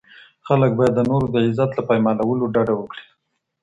[0.47, 3.03] خلګ بايد د نورو د عزت له پايمالولو ډډه وکړي.